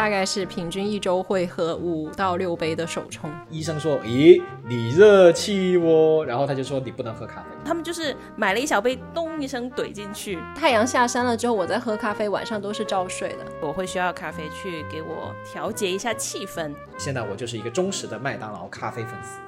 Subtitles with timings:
[0.00, 3.30] 大概是平均一周会喝五到六杯的手冲。
[3.50, 10.38] 医生说：“咦，你热气哦。”然后他就说：“你不能喝咖啡。”他们就是买了一小杯，咚一声怼进去。
[10.56, 13.44] 太阳下山了之后，我在喝咖啡，晚上都是照睡的。
[13.60, 16.74] 我会需要咖啡去给我调节一下气氛。
[16.96, 19.38] 现在我就是一个忠实的麦当劳咖啡粉丝。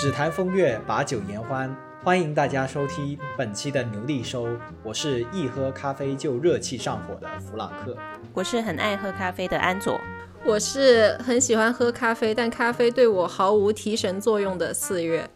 [0.00, 4.48] 只谈风月，把酒言欢，欢迎大家收听本期的牛力收。
[4.82, 7.96] 我是一喝咖啡就热气上火的弗朗克，
[8.34, 10.00] 我是很爱喝咖啡的安佐，
[10.44, 15.30] 我是很喜欢喝咖啡，但咖啡对我毫无提神作用的四月。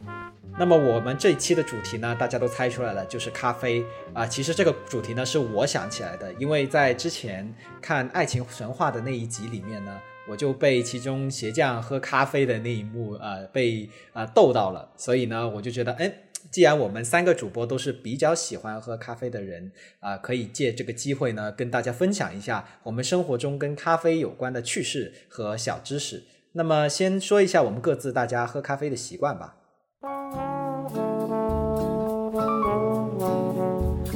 [0.58, 4.26] 那么我们这一期的主题呢，大家都猜出来了，就是咖啡啊。
[4.26, 7.48] 其实这个主题呢是我想起来的，因为在之前
[7.80, 9.96] 看《爱情神话》的那一集里面呢。
[10.28, 16.12] 我就被其中鞋匠喝咖啡的那一幕，呃，被啊逗到了，所以呢，我就觉得，哎，
[16.56, 26.23] 既然我们三个主播都是比较喜欢喝咖啡的人，啊，可以借这个机会呢，跟大家分享一下我们生活中跟咖啡有关的趣事和小知识。
[26.52, 29.57] 那么，先说一下我们各自大家喝咖啡的习惯吧。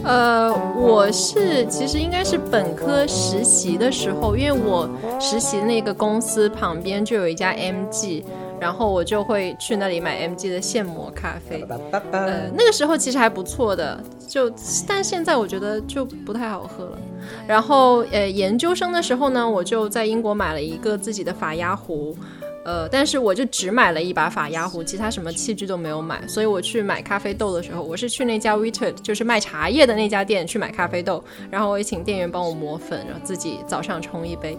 [0.02, 4.88] 呃，我是其实应该是本科实习的时候，因为我
[5.20, 8.25] 实习那个公司旁边就有一家 MG，
[8.61, 11.66] 然后我就会去那里买 MG 的现磨咖啡。
[12.12, 14.53] 呃，那个时候其实还不错的，就
[14.86, 16.98] 但现在我觉得就不太好喝了。
[17.47, 22.14] 然后呃，研究生的时候呢，我就在英国买了一个自己的法压壶。
[22.62, 26.22] 呃，但是我就只买了一把法压壶，其他什么器具都没有买。
[26.28, 34.58] 所以我去买咖啡豆的时候，我是去那家 w i t e r 就是卖茶叶的那家店去买咖啡豆，然后我也请店员帮我磨粉，然后自己早上冲一杯。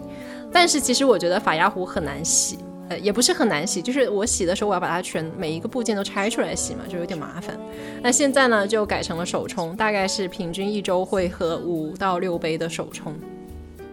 [0.52, 2.58] 但是其实我觉得法压壶很难洗，
[2.92, 7.58] 呃，也不是很难洗，就是我洗的时候我要把它全每一个部件都拆出来洗嘛，就有点麻烦。
[8.02, 13.14] 那现在呢，就改成了手冲，大概是平均一周会喝五到六杯的手冲。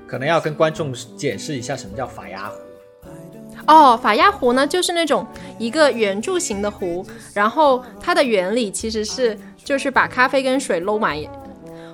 [0.06, 2.56] 可能要跟观众解释一下什么叫法压壶。
[3.68, 5.25] 哦，法压壶呢，就是那种
[5.57, 11.16] 一个圆柱形的壶，然后它的原理其实是就是把咖啡跟水搂满，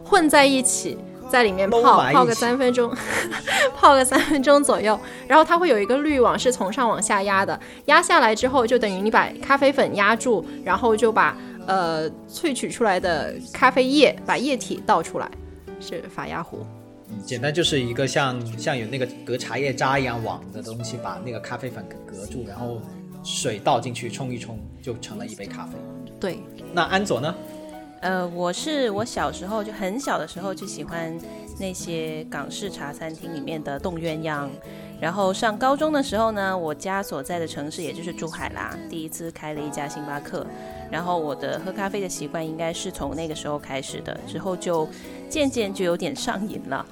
[0.03, 0.97] 混在一起，
[1.35, 1.81] 在里面泡
[2.13, 2.90] 泡个三分钟，
[3.75, 4.97] 泡个三分钟左右，
[5.28, 11.35] 然后它会有一个滤网是从上往下压的，压下来之后就等于你把咖啡粉压住，然后就把
[11.68, 15.29] 呃萃取出来的咖啡液把液体倒出来，
[15.81, 16.66] 是法压壶。
[17.09, 22.81] 嗯简单就是一个像像有那个隔茶叶渣一样网的东西，把那个咖啡粉隔住，然后
[23.25, 25.74] 水倒进去冲一冲，就成了一杯咖啡。
[26.18, 26.40] 对，
[26.72, 27.35] 那安佐呢？
[28.06, 31.20] 呃，我是我小时候就很小的时候就喜欢
[31.60, 34.48] 那些港式茶餐厅里面的冻鸳鸯，
[35.02, 40.46] 然后上高中的时候呢，我家所在的城市也就是珠海啦，第一次开了一家星巴克，
[40.92, 44.88] 然后我的喝咖啡的习惯应该是从那个时候开始的，之后就
[45.28, 46.86] 渐渐就有点上瘾了。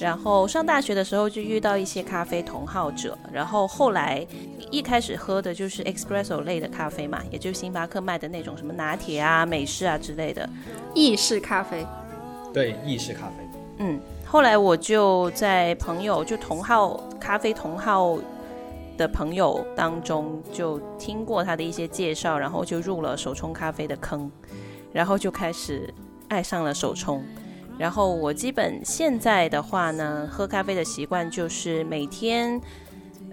[0.00, 4.26] 然后上大学的时候就遇到一些咖啡同好者，然后后来
[4.70, 10.48] 一开始喝的就是 espresso 类的咖啡嘛，也就是星巴克卖的那种什么拿铁啊、美式啊之类的
[10.94, 11.86] 意式咖啡。
[12.52, 13.34] 对，意式咖啡。
[13.78, 18.18] 嗯，后来我就在朋友就同好咖啡同好
[18.96, 24.30] 的朋友当中就听过他的一些介绍，然后就入了手冲咖啡的坑，
[24.92, 25.92] 然后就开始
[26.28, 27.22] 爱上了手冲。
[27.78, 32.60] 然后我基本现在的话呢，喝咖啡的习惯就是每天，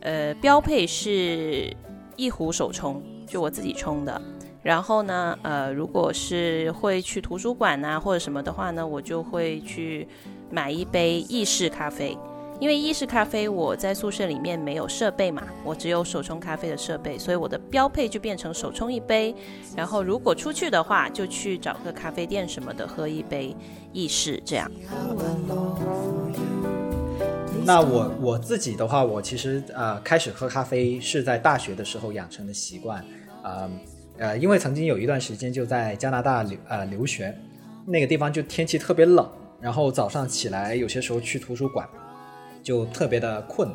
[0.02, 1.76] 呃，标配是
[2.16, 4.22] 一壶手冲，就我自己冲的。
[4.62, 10.08] 然后呢，呃，如果是会去图书馆呐或者什么的话呢，我就会去
[10.50, 12.18] 买一杯意式咖啡。
[12.58, 19.36] 因为意式咖啡我在宿舍里面没有设备嘛，我只有手冲咖啡的设备，所以我的标配就变成手冲一杯。
[19.76, 23.54] 然后如果出去的话，就去找个咖啡店什么的喝一杯
[23.92, 24.72] 意式这样。
[27.66, 33.04] 那我我自己的话，我其实呃开始喝咖啡是在大学的时候养成的习惯，
[33.44, 33.70] 呃
[34.18, 37.38] 呃，因为曾经有一段时间就在加拿大留呃留学，
[37.86, 39.30] 那个地方就天气特别冷，
[39.60, 41.86] 然后早上起来有些时候去图书馆。
[42.66, 43.70] 就特别的困，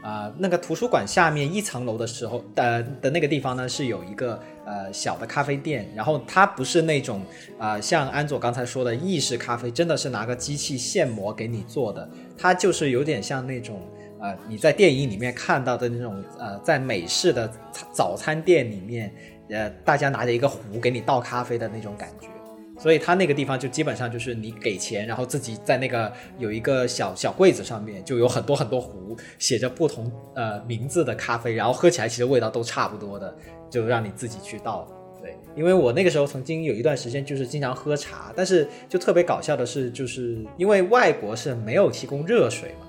[0.00, 7.20] 啊，那个图书馆下面一层楼的时候，呃的那个地方呢是有一个呃小的咖啡店，然后它不是那种
[7.58, 12.08] 啊像安佐刚才说的意式咖啡，真的是拿个机器现磨给你做的，
[12.38, 13.82] 它就是有点像那种
[14.20, 17.52] 呃你在电影里面看到的那种呃在美式的
[17.92, 19.12] 早餐店里面，
[19.50, 22.28] 呃大家拿着一个壶给你倒咖啡的那种感觉。
[22.78, 33.36] 所以他那个地方就基本上就是你给钱，然后自己在那个有一个小小柜子上面就有很多很多壶，写着不同呃名字的咖啡，然后喝起来其实味道都差不多的，
[33.68, 34.86] 就让你自己去倒。
[35.20, 42.86] 对，因为我那个时候曾经有一段时间就是经常喝茶，但是就特别搞笑的是，就是因为外国是没有提供热水嘛，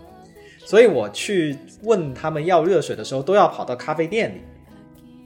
[0.65, 4.41] 所以我去问他们要热水的时候，都要跑到咖啡店里。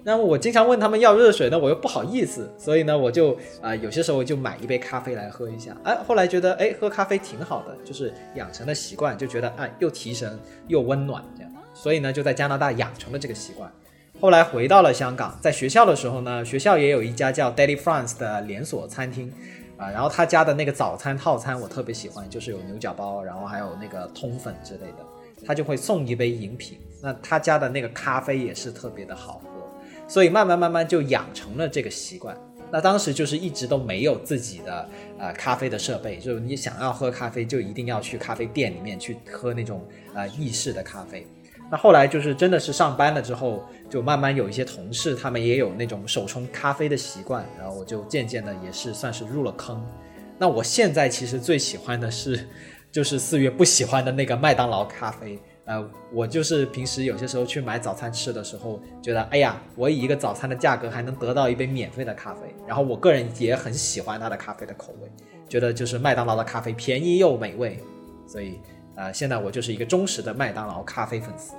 [0.06, 5.76] 那么我经常问他们要热水呢，我又不好意思，所以呢，我就啊、有些时候就买一杯咖啡来喝一下。
[5.84, 13.72] 哎，后来觉得哎喝咖啡挺好的，就是养成了习惯，就觉得哎又提神又温暖这样，所以呢就在加拿大养成了这个习惯。
[14.20, 19.32] 后来回到了香港，在学校的时候呢，学校也有一家叫 Daily France 的连锁餐厅，
[19.78, 26.78] 啊、然后他家的那个早餐套餐我特别喜欢，就是有牛角包，然后还有那个通粉之类的，他就会送一杯饮品。
[27.02, 29.63] 那他家的那个咖啡也是特别的好喝，
[30.08, 32.36] 所以慢慢慢慢就养成了这个习惯。
[32.72, 34.90] 那当时就是一直都没有自己的
[35.20, 41.28] 呃咖啡的设备，就是你想要喝咖啡就一定要去咖啡店里面去喝那种呃意式的咖啡。
[41.72, 49.86] 那后来就是真的是上班了之后，就慢慢有一些同事他们也有那种手冲咖啡的习惯，然后我就渐渐的也是算是入了坑。
[50.40, 52.48] 那我现在其实最喜欢的是，
[52.92, 55.40] 就是四月不喜欢的那个麦当劳咖啡。
[55.66, 55.82] 呃，
[56.12, 65.10] 我就是平时有些时候去买早餐吃的时候，觉得哎呀，我以一个早餐的价格还能得到一杯免费的咖啡，然后我个人也很喜欢它的咖啡的口味，
[65.48, 67.80] 觉得就是麦当劳的咖啡便宜又美味，
[68.28, 68.60] 所以
[68.96, 71.54] 呃，现在我就是一个忠实的麦当劳咖啡粉丝。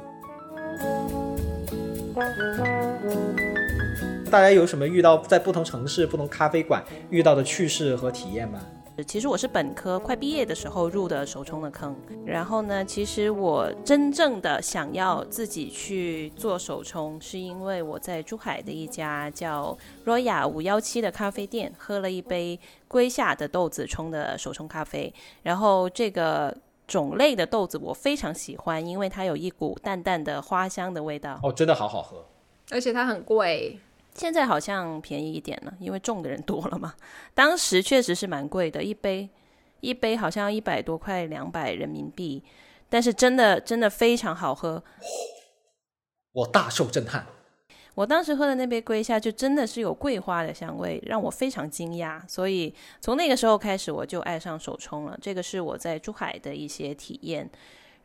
[4.31, 8.61] 大家有什么遇到在不同城市、不同咖啡馆遇到的趣事和体验吗？
[9.03, 19.77] 其实我是本科快毕业的时候入的手冲的坑，然后呢，其实我真正的想要自己去做手冲，是因为我在珠海的一家叫
[20.07, 25.13] Roya 五幺七的咖啡店喝了一杯龟下的豆子冲的手冲咖啡，
[25.43, 26.57] 然后这个
[26.87, 31.41] 种类的豆子我非常喜欢，因为它有一股淡淡的花香的味道。
[31.43, 32.25] 哦，真的好好喝。
[32.71, 33.79] 而且它很贵，
[34.15, 36.95] 现在好像便宜一点了，因为种的人多了嘛。
[37.35, 39.29] 当时确实是蛮贵的，一杯
[39.81, 42.43] 一杯好像一百多块，两百人民币。
[42.89, 44.83] 但是真的真的非常好喝。
[46.33, 47.27] 我大受震撼。
[47.97, 52.21] 我当时喝的那杯龟下就真的是有桂花的香味，让我非常惊讶。
[52.29, 55.19] 所以从那个时候开始，我就爱上手冲了。
[55.21, 57.49] 这个是我在珠海的一些体验。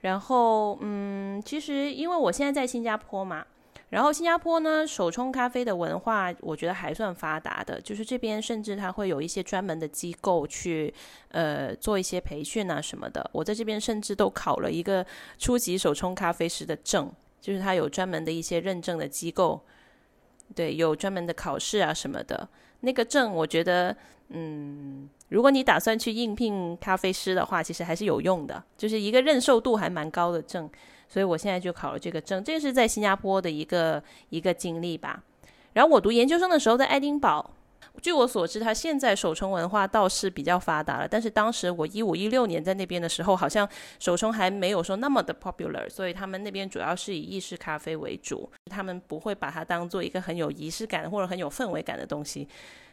[0.01, 3.45] 然后，嗯，其实因为我现在在新加坡嘛，
[3.89, 10.93] 然后新加坡呢，手冲咖啡的文化我觉得还算发达的，就是这边甚至它会有一些专门的机构去
[11.29, 13.27] 呃做一些培训啊什么的。
[13.33, 15.05] 我在这边甚至都考了一个
[15.37, 19.59] 初级手冲咖啡师的证，就是它有专门的一些认证的机构。
[20.55, 22.47] 对，有专门的考试啊什么的。
[22.79, 23.95] 那个证，我觉得，
[24.29, 30.69] 嗯，如果你打算去应聘咖啡师的话，其实还是有用的，就是一个认受度还蛮高的证。
[31.09, 35.23] 所以我现在就考了这个证，这个是在新加坡的一个一个经历吧。
[35.73, 37.53] 然后我读研究生的时候在爱丁堡，
[38.01, 43.67] 据我所知，它现在手冲文化倒是比较发达了，但是当时我一五一六年在那边的时候，好像
[43.99, 52.47] 手冲还没有说那么的 popular，所以他们那边主要是以意式咖啡为主，他们不会把它当做一个很有仪式感或者很有氛围感的东西。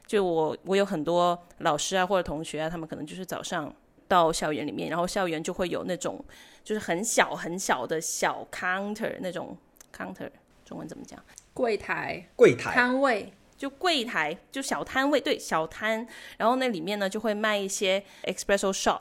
[0.07, 3.75] 就我我有很多老师啊或者同学啊，他们可能就是早上
[4.07, 6.25] 到校园里面，然后校园就会有那种
[6.67, 9.57] 就是很小很小的小 counter 那种
[9.97, 10.29] counter，
[10.65, 11.17] 中文怎么讲？
[11.55, 16.05] 柜台、柜台摊位，就柜台，就小摊位，对，小摊。
[16.37, 18.99] 然后那里面呢就会卖一些 espresso shot，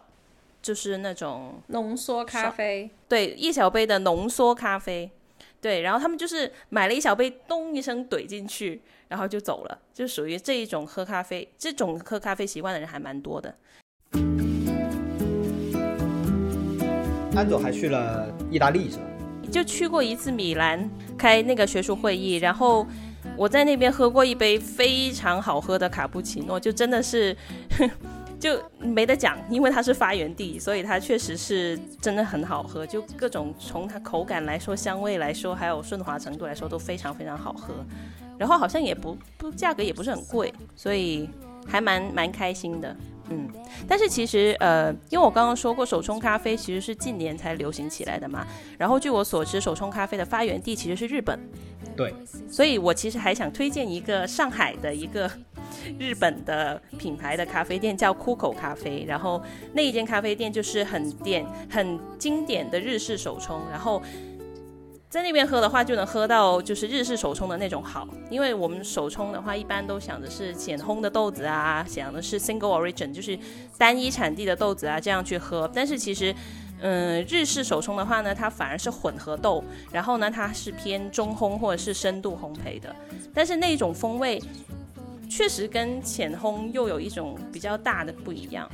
[0.62, 5.10] 就是那种浓缩咖啡，对一小杯的浓缩咖啡。
[5.60, 13.57] 对，然后他们就是买了一小杯，咚一声怼进去，然后就走了，就属于这一种喝咖啡，这种喝咖啡习惯的人还蛮多的。
[17.35, 19.03] 安总还去了意大利是吧？
[19.51, 22.85] 就去过一次米兰开那个学术会议，然后
[23.35, 27.35] 我在那边喝过一杯非常好喝的卡布奇诺，就真的是
[28.39, 37.73] 就没得讲，因为它是发源地，所以它确实是真的很好喝，就各种从它口感来说、香味来说，还有顺滑程度来说都非常非常好喝。
[38.37, 41.29] 然后好像也不不价格也不是很贵，所以
[41.65, 42.95] 还蛮蛮开心的。
[43.29, 43.50] 嗯，
[43.88, 48.46] 但是其实呃，因为我刚刚说过，手冲咖啡其实是近年才流行起来的嘛。
[48.77, 51.39] 然后据我所知，手冲咖啡的发源地其实是日本。
[51.96, 52.13] 对，
[52.50, 55.29] 所以我其实还想推荐一个上海的一个
[55.98, 59.05] 日本的品牌的咖啡店，叫酷口咖啡。
[59.08, 59.41] 然后
[59.74, 64.01] 那一间咖啡店就是很典、很经典的日式手冲，然后。
[65.09, 73.38] 在那边喝的话，就能喝到就是日式手冲的那种好，因为我们手冲的话，一般都想的是浅烘的豆子啊，想的是 single origin，就是
[73.77, 75.69] 单一产地的豆子啊，这样去喝。
[75.74, 76.35] 但是其实，
[76.81, 82.93] 嗯，日式手冲的话呢，它反而是混合豆，然后呢，它是偏中烘或者是深度烘焙的，
[83.33, 84.41] 但是那种风味
[85.29, 88.69] 确实跟浅烘又有一种比较大的不一样。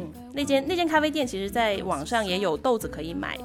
[0.00, 3.38] 嗯，那间那间咖啡店其实在网上也有豆子可以买。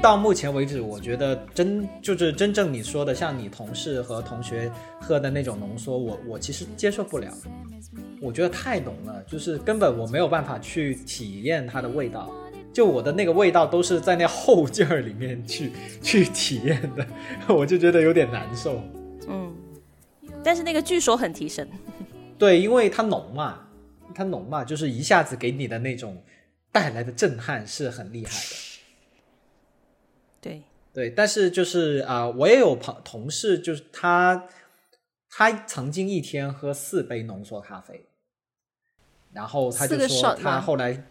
[0.00, 7.32] 到目前为止，我觉得真就是真正你说的，像你同事和同学喝的那种浓缩，我我其实接受不了。
[8.20, 12.32] 我觉得太浓了，就是根本我没有办法去体验它的味道。
[12.72, 17.06] 就我的那个味道都是在那后劲儿里面去去体验的，
[17.54, 18.82] 我就觉得有点难受。
[19.28, 19.54] 嗯，
[20.42, 21.68] 但是那个据说很提神。
[22.38, 23.60] 对，因为它浓嘛，
[24.14, 26.16] 它浓嘛，就是一下子给你的那种
[26.72, 28.71] 带来的震撼是很厉害的。
[30.92, 34.48] 对对，但是就是啊、我也有朋同事，就是他
[35.30, 38.06] 他曾经一天喝四杯浓缩咖啡，
[39.32, 41.06] 然后他就说他后来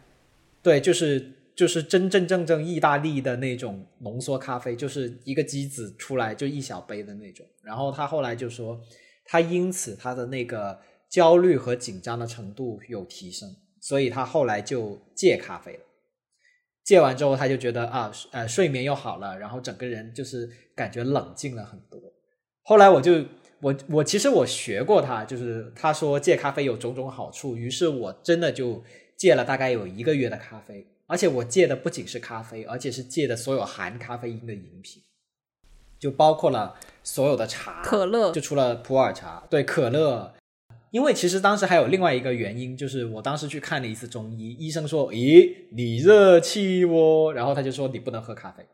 [0.62, 7.46] 对，就是就是真真正正意大利的那种浓缩咖啡，就是一个机子出来就一小杯的那种。
[7.64, 8.80] 然后他后来就说，
[9.26, 15.80] 他因此他的那个焦虑和紧张的程度有提升，所以他后来就戒咖啡了。
[16.92, 21.98] 戒完之后，他就觉得啊，呃，睡眠又好了，然后整个人就是感觉冷静了很多。
[22.64, 23.24] 后来我就
[23.62, 28.84] 我我其实我学过他，就是他说戒咖啡有种种好处，于是我真的就
[29.16, 35.02] 戒了大概有一个月的咖啡，而且我戒的不仅是咖啡，而且是戒的所有含咖啡因的饮品，
[35.98, 40.34] 就包括了所有的茶、可乐就除了普洱茶，对可乐。
[40.92, 48.66] 因为其实当时还有另外一个原因，就是我当时去看了一次中医，医生说：“咦，你热气哦。”然后他就说你不能喝咖啡。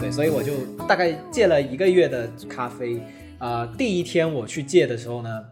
[0.00, 0.54] 对，所以我就
[0.86, 2.98] 大概戒了一个月的咖啡。
[3.38, 5.44] 啊、第一天我去戒的时候呢，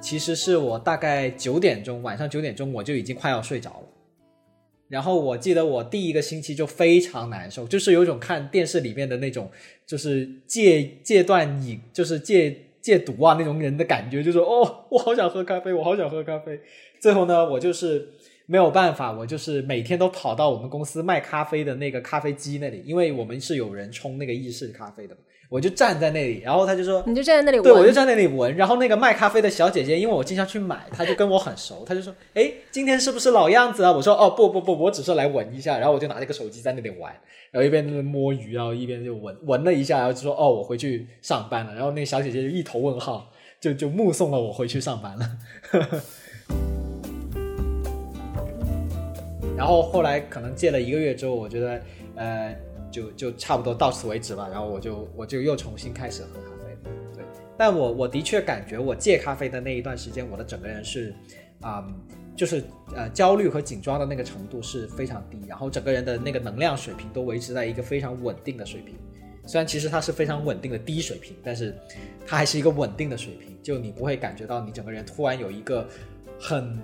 [0.00, 3.87] 其实是我大概九点钟，晚上九点钟我就已经快要睡着了。
[4.88, 9.50] 然后我记得我第一个星期就非常难受，就是有一种看电视里面的那种，
[9.86, 16.58] 就是戒戒断瘾，就是戒戒毒啊那种人的感觉，就是哦，我好想喝咖啡，我好想喝咖啡。
[16.98, 18.08] 最后呢，我就是
[18.46, 25.14] 没有办法，我就是每天都跑到我们公司卖咖啡的那个咖啡机那里，因为我们是有人冲那个意式咖啡的，
[25.48, 37.10] 我就站在那里，然后他就说，你就站在那里闻，对，我就站在那里闻，然后那个卖咖啡的小姐姐，因为我经常去买，她就跟我很熟，她就说：“哎，今天是不是老样子啊？”我说：“哦，不不不，我只是来闻一下。”然后我就拿这个手机在那里玩，
[37.50, 45.30] 然后一边摸鱼，然后一边就闻闻了一下，然后就说：“哦，我回去上班了。”然后那个小姐姐就一头问号，就 就目送了我回去上班了。
[49.56, 51.80] 然后后来可能戒了一个月之后，我觉得
[52.14, 52.54] 呃，
[52.90, 54.48] 就就差不多到此为止吧。
[54.50, 56.76] 然后我就我就又重新开始喝咖啡。
[57.14, 57.24] 对，
[57.56, 61.14] 但我我的确感觉我戒咖啡的那一段时间，我的整个人是，
[61.60, 61.86] 啊、
[62.36, 62.62] 就是
[62.94, 68.94] 呃焦虑和紧张的那个程度是非常低，然后整个人的那个能量水平都维持在一个非常稳定的水平。
[69.46, 71.74] 虽然其实它是非常稳定的低水平，但是
[72.26, 75.88] 它还是一个稳定的水平，就你不会感觉到你整个人突然有一个
[76.38, 76.78] 很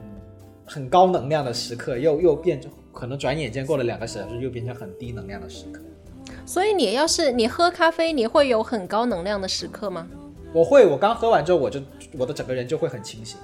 [0.64, 5.82] 很高能量的时刻，又又变成可能转眼间过了两个小时，又变成很低能量的时刻。
[6.46, 10.06] 所以你要是你喝咖啡，你会有很高能量的时刻吗？
[10.52, 11.80] 我会，我刚喝完之后，我就
[12.18, 13.38] 我的整个人就会很清醒，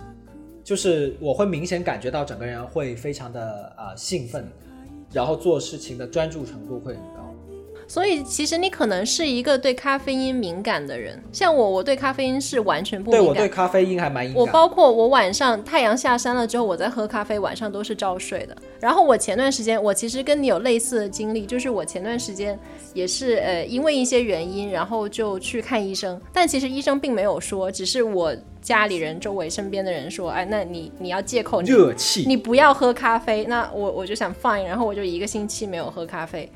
[0.62, 4.46] 就是我会明显感觉到整个人会非常的啊、兴奋，
[5.12, 6.96] 然后做事情的专注程度会。
[7.90, 13.48] 所以其实你可能是一个对咖啡因敏感的人，像我，我对咖啡因是完全不敏感对我对。
[13.48, 14.40] 咖啡因还蛮敏感。
[14.40, 18.56] 我包括我晚上太阳下山了之后，我在喝咖啡，晚上都是照睡的。
[18.78, 22.56] 然后我前段时间，我其实跟你有类似的经历，就是我前段时间
[22.94, 28.32] 也是呃因为一些原因，然后就去看医生，但其实医生并没有说，只是我
[28.62, 33.44] 家里人、周围身边的人说，哎，那你你要借口，你热气，你不要喝咖啡。
[33.46, 36.48] 那我我就想 fine，然后我就一个星期没有喝咖啡，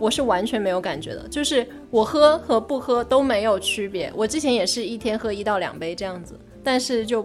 [0.00, 4.10] 我是完全没有感觉的，就是我喝和不喝都没有区别。
[4.16, 7.22] 我之前也是一天喝一到两杯这样子，但是就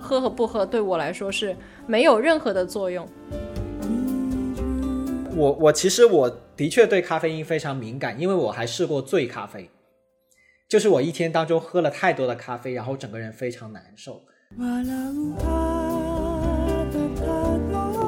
[0.00, 1.54] 喝和不喝对我来说是
[1.86, 3.06] 没有任何的作用。
[5.36, 9.68] 我我其实我的确对咖啡因非常敏感，因为我还试过醉咖啡，
[10.66, 14.22] 就是我一天当中喝了太多的咖啡，然后整个人非常难受。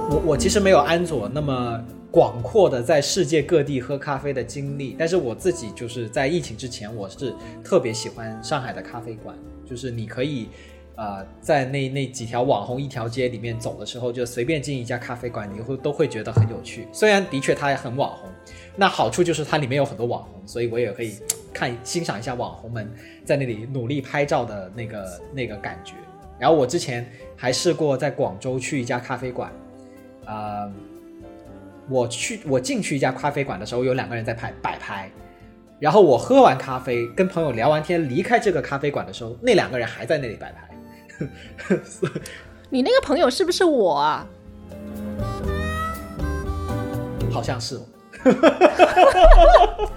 [0.08, 1.84] 我我其实没有安佐那么
[2.16, 9.36] 广阔的在世界各地喝咖啡的经历，但是我自己就是在疫情之前，我是特别喜欢上海的咖啡馆，
[9.68, 10.48] 就是你可以。
[10.96, 16.88] 呃，在那那几条网红一条街里面走的时候，就随便进一家咖啡馆，你会都会觉得很有趣。
[16.90, 18.30] 虽然的确它也很网红，
[18.76, 21.18] 那好处就是它里面有很多网红，所以我也可以
[21.52, 22.90] 看欣赏一下网红们
[23.26, 25.92] 在那里努力拍照的那个那个感觉。
[26.38, 27.06] 然后我之前
[27.36, 29.52] 还试过在广州去一家咖啡馆，
[30.24, 30.72] 啊、
[31.88, 35.10] 我去我进去一家咖啡馆的时候，有两个人在拍摆拍，
[35.78, 40.68] 然后我喝完咖啡，跟朋友聊完天，离开这个咖啡馆的时候，那两个人还在那里摆拍。
[42.68, 44.26] 你那个朋友是不是我啊？
[47.30, 47.80] 好像是哦。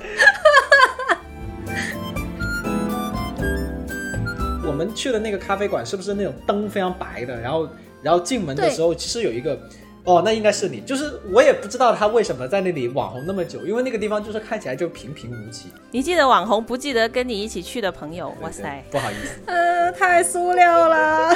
[4.65, 7.37] 我们去的那个咖啡馆是不是那种灯非常白的？
[7.41, 7.67] 然后，
[8.03, 9.59] 然后进门的时候，其实有一个，
[10.03, 10.81] 哦，那应该是你。
[10.81, 15.69] 就是我也不知道他为什么在那里网红那么久，因为那个地方就是看起来就平平无奇。
[15.91, 18.33] 你记得网红，不记得跟你一起去的朋友？
[18.41, 21.35] 哇塞，不好意思，嗯，太塑料了。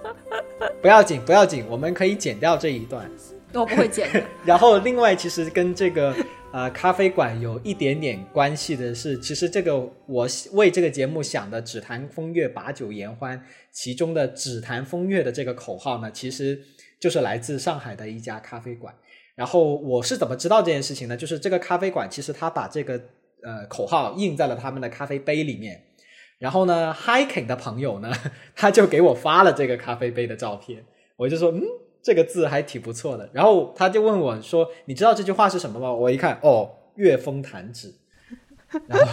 [0.82, 3.08] 不要紧，不要紧，我们可以剪掉这一段。
[3.52, 4.08] 我不会剪。
[4.44, 6.14] 然后，另外，其实跟这个。
[6.52, 13.40] 呃，咖啡馆有一点点关系的是，其实这个我为这个节目想的“只谈风月，把酒言欢”，
[13.70, 16.60] 其中的“只谈风月”的这个口号呢，其实
[16.98, 18.92] 就是来自上海的一家咖啡馆。
[19.36, 21.16] 然后我是怎么知道这件事情呢？
[21.16, 23.00] 就是这个咖啡馆其实他把这个
[23.44, 25.80] 呃口号印在了他们的咖啡杯里面。
[26.40, 28.12] 然后呢，Hiking 的朋友呢，
[28.56, 31.62] 他就给我发了这个咖啡杯的照片，我就说嗯。
[32.02, 37.94] 这个字还挺不错的，然后他就问我说：“你知道这句话是什么吗？”我一看，哦，月风弹指，
[38.86, 39.06] 然后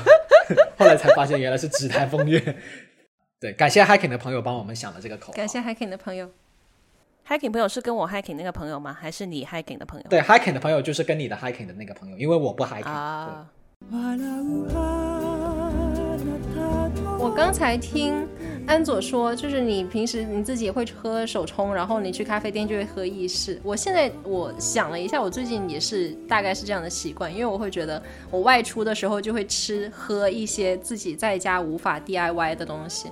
[0.78, 2.58] 后来才发现原来是指弹风月。
[3.40, 5.32] 对，感谢 hiking 的朋友帮我们想了这个口。
[5.34, 6.32] 感谢 hiking 的朋友
[7.28, 8.92] ，hiking 朋友是跟我 hiking 那个朋友吗？
[9.00, 10.08] 还是你 hiking 的朋友？
[10.10, 12.90] 对，hiking 的朋友就是跟你的 hiking 的那个朋友，因为我不 hiking。
[12.90, 13.48] 啊。
[17.20, 18.28] 我刚才听。
[18.68, 23.58] 安佐说：“就是你平时你自己会喝手冲，然后你去咖啡店就会喝意式。
[23.64, 33.10] 我现在我想了一下，我最近也是大概是这样的习惯，因为我会觉得我外出的时候就会吃喝一些自己在家无法 DIY 的东西。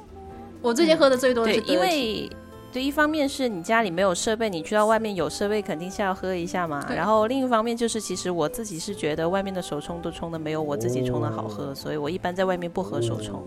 [0.61, 2.29] 我最近喝的最多的是因为
[2.73, 6.85] 对，一方面是你家里没有设备，你去到外面有设备肯定是要喝一下嘛。
[6.93, 13.41] 然后另一方面就是，其实我自己是觉得外面的手冲都冲的没有我自己冲的好喝，所以我一般在外面不喝手冲。”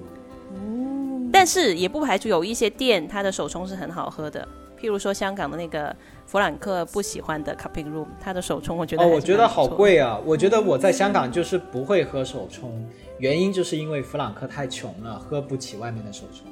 [1.33, 4.47] 但是也不排除有一些店，它的手冲是很好喝的。
[4.81, 10.21] 譬如说香港的那个弗兰克不喜欢的 Cupping Room，它的手冲我觉得哦，我觉得好贵啊！
[10.25, 12.89] 我觉得我在香港就是不会喝手冲，
[13.19, 16.47] 原因就是因为弗兰克太穷了，喝不起外面的手冲。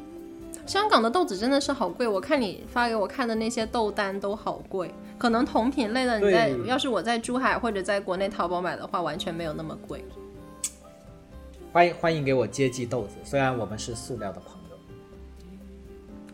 [0.67, 4.93] 香港的豆子真的是好贵，我看你发给我看的那些豆单都好贵。
[5.17, 10.05] 可能同品类的，你在要是我在珠海或者在国内淘宝买的话，完全没有那么贵。
[11.73, 14.56] 欢迎欢迎给我接济豆子，虽然我们是塑料的朋友。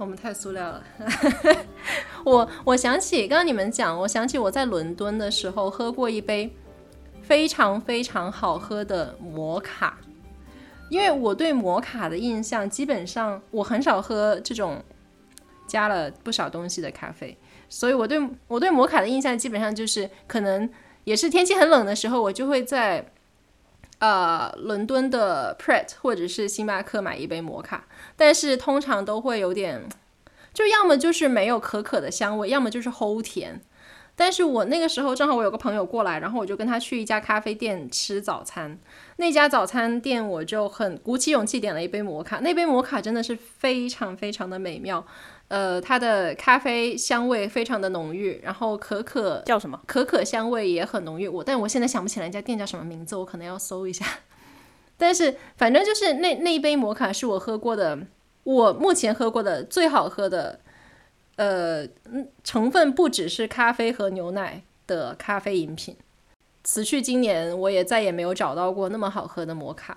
[0.02, 0.84] 我们太塑料了。
[2.24, 6.52] 我我想起刚刚你们讲，我想起我在伦敦的时候喝过一杯
[7.22, 9.96] 非常非常好喝的摩卡。
[10.90, 14.82] 因为我对摩卡的印象，基本上我很少喝这种
[15.66, 17.38] 加了不少东西的咖啡，
[17.68, 20.68] 所以我对我对摩卡的印象基本上就是可能
[21.04, 23.11] 也是天气很冷的时候，我就会在。
[24.02, 27.84] 呃，伦敦的 Pret 或者是星巴克买一杯摩卡，
[28.16, 29.88] 但是通常都会有点，
[30.52, 33.60] 就要么就是没有可可的香味，要么就是齁甜。
[34.16, 38.76] 但是我那个时候正好我有个朋友过来，然后我就跟他去一家咖啡店吃早餐。
[39.22, 45.06] 那家早餐店我就很鼓起勇气点了一杯摩卡，那杯摩卡真的是非常非常的美妙。
[45.46, 49.80] 呃，它的咖啡香味非常的浓郁，然后可可叫什么？
[49.86, 51.28] 可可香味也很浓郁。
[51.28, 54.04] 我，但我现在想不起来那家店叫什么名字，我可能要搜一下。
[54.98, 57.96] 但是反正就是那那一杯摩卡是我喝过的，
[58.42, 60.58] 我目前喝过的最好喝的，
[61.36, 61.86] 呃，
[62.42, 65.94] 成分不只是咖啡和牛奶的咖啡饮品。
[66.64, 69.96] 辞去今年，我也再也没有找到过那么好喝的摩卡。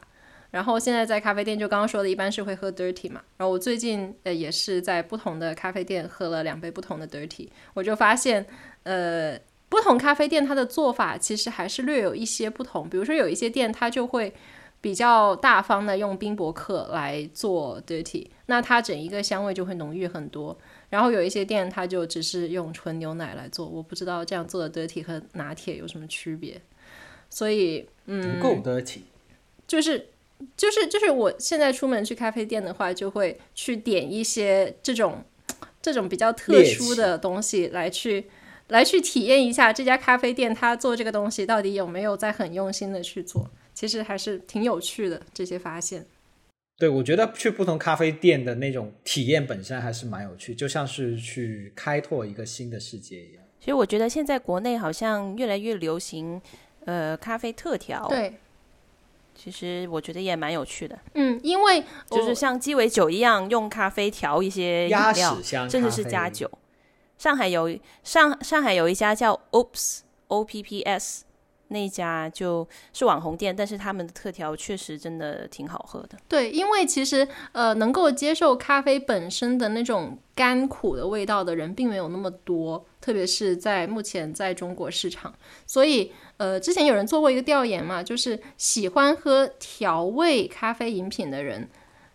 [0.51, 3.21] 然后现在在咖啡店，就刚刚说的，一般是会喝 dirty 嘛。
[3.35, 8.45] 然后我最近呃也是在不同的咖啡店喝了两杯不同的 dirty，我就发现，
[8.83, 12.89] 呃，不同咖啡店它的做法其实还是略有一些不同。
[12.89, 14.33] 比如说有一些店它就会
[14.79, 20.57] 比较大方的用冰博克来做 dirty，那它整一个香味就会浓郁很多。
[20.89, 26.61] 然后有一些店它就只是用纯牛奶来做，我不知道这样做的 dirty 和拿铁有什么区别。
[27.29, 28.99] 所以，嗯，不够 dirty，
[29.67, 30.09] 就是。
[30.57, 35.23] 就是就是，我现在出门去咖啡店的话，就会去点一些这种
[35.81, 38.25] 这种比较特殊的东西来去
[38.67, 43.49] 来去体验一下这家咖啡店他做这个东西到底有没有在很用心的去做。
[43.73, 46.05] 其实还是挺有趣的这些发现。
[46.77, 53.43] 对，我觉得去不同咖啡店的那种体验本身还是蛮有趣，就像是去开拓一个新的世界一样。
[53.59, 56.41] 其实我觉得现在国内好像越来越流行
[56.85, 58.07] 呃咖啡特调。
[58.09, 58.33] 对。
[59.37, 65.37] 其实我觉得也蛮有趣的，嗯，因为就是像鸡尾酒一样，用咖啡调一些饮料，
[65.69, 66.49] 甚至是加酒。
[67.17, 71.23] 上海有上上海有一家叫 Oops OPPS
[71.69, 76.17] 那家就是网红店，但是他们的特调确实真的挺好喝的。
[76.27, 85.33] 对，因为其实呃，能够接受咖啡本身的那种甘苦的味道的人并没有那么多，特别是在目前在中国市场。
[85.65, 91.67] 所以呃，之前有人做过一个调研嘛，就是喜欢喝调味咖啡饮品的人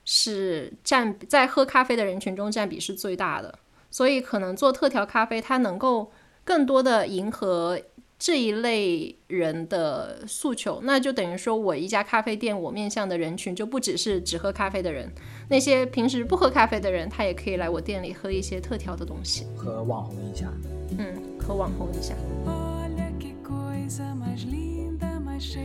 [0.04, 3.58] 是占在喝咖啡的人群中占比是最大的。
[3.90, 6.12] 所以可能做特调咖啡，它能够
[6.44, 7.76] 更多的迎合。
[8.20, 15.10] 这一类人的诉求，那就等于说我一家咖啡店，我面向的人群就不只是只喝咖啡的人，
[15.48, 20.52] 那些平时不喝咖啡的人，他也可以来我店里喝一些特调的东西，和网红一下。
[20.98, 22.14] 嗯，和网红一下。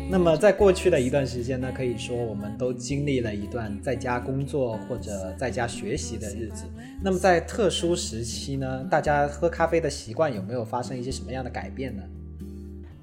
[0.10, 6.64] 那么在过去的一段时间呢，可以说我们都经历了一段在家工作或者在家学习的日子。
[7.04, 12.04] 那么在特殊时期呢，大家喝咖啡的习惯有没有发生一些什么样的改变呢？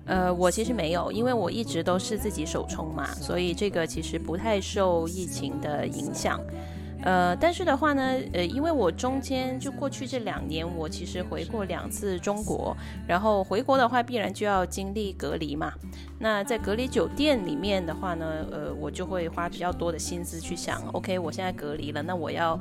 [0.05, 6.41] 呃，我其实没有，因为我一直都是自己手冲嘛，所以这个其实不太受疫情的影响。
[7.05, 15.73] 呃，但是的话呢，呃，因为我中间就过去这两年，我其实回过两次中国，然后回国的话必然就要经历隔离嘛。
[16.19, 22.59] 那在隔离酒店里面的话呢，呃，我就会花比较多的心思去想，OK，我现在隔离了，那我要。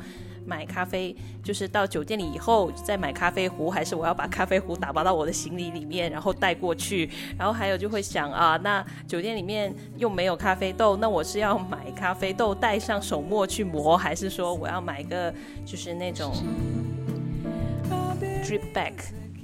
[0.51, 7.09] 买咖啡就是到酒店里以后再买咖啡壶，还是我要把咖啡壶打包到我的行李里面，然后带过去？
[7.37, 15.33] 然后还有就会想啊，那酒店里面又没有咖啡豆，那我是要买咖啡豆带上手磨去磨，还是说我要买个
[15.65, 16.33] 就是那种
[18.43, 18.91] drip bag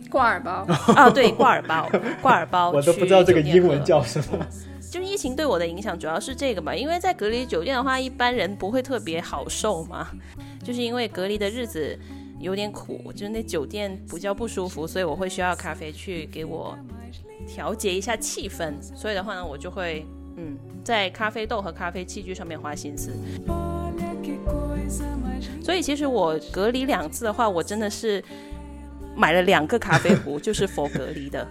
[0.10, 1.10] 挂耳包啊？
[1.10, 1.90] 对，挂耳包，
[2.22, 2.72] 挂耳包。
[2.76, 4.46] 我都不知道这个英文叫什么。
[4.90, 10.08] 就是疫情对我的影响主要是这个嘛，因为在隔离酒店的话，一般人不会特别好受嘛。
[10.64, 11.98] 就是因为隔离的日子
[12.40, 16.78] 有点苦，就是那酒店比较不舒服，所以我会需要咖啡去给我
[17.48, 18.74] 调节一下气氛。
[18.82, 23.12] 所以的话呢，我就会嗯，在咖啡豆和咖啡器具上面花心思。
[25.62, 28.24] 所以其实我隔离两次的话，我真的是
[29.16, 31.48] 买了两个咖啡壶，就是佛隔离的。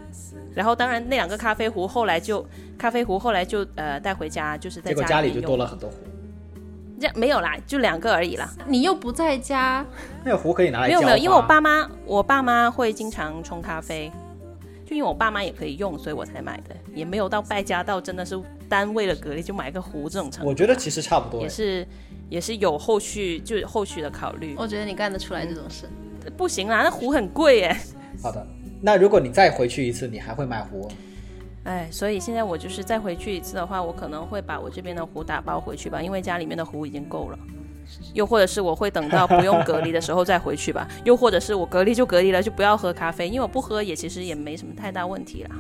[0.57, 2.43] 然后当然那两个咖啡壶后来就
[2.79, 5.97] 咖啡壶后来就呃带回家，就是在家里就多了很多壶。
[6.99, 8.51] 这没有啦，就两个而已啦。
[8.67, 9.85] 你又不在家，
[10.25, 14.11] 那个壶可以拿来没有没有，因为我爸妈，我爸妈会经常冲咖啡，
[14.87, 20.49] 就因为我爸妈也可以用，所以我才买的，也没有到败家到真的是单为了隔离就买个壶这种程度。
[20.49, 21.87] 我觉得其实差不多，也是
[22.31, 24.55] 也是有后续就后续的考虑。
[24.57, 25.87] 我觉得你干得出来这种事，
[26.35, 27.77] 不行啦，那壶很贵耶。
[28.23, 28.47] 好的，
[28.87, 30.89] 那如果你再回去一次，你还会买壶？
[31.65, 37.39] 哎，所以现在我就是再回去一次的话，我可能会把我这边的壶打包回去吧，因为家里面的壶已经够了。
[38.15, 40.87] 又或者是我会等到不用隔离的时候再回去吧。
[41.05, 45.57] 又或者是我隔离就隔离了，就不要喝咖啡，因为我不喝也其实也没什么太大问题啦。